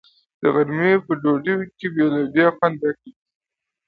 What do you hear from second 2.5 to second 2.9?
خوند